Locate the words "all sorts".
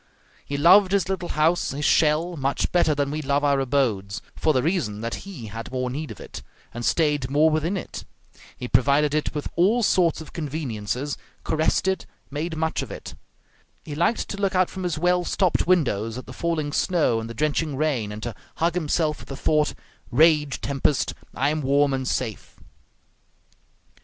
9.55-10.19